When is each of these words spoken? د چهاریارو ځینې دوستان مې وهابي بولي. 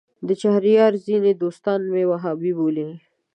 د 0.27 0.29
چهاریارو 0.41 1.03
ځینې 1.07 1.31
دوستان 1.33 1.79
مې 1.91 2.03
وهابي 2.11 2.51
بولي. 2.57 2.89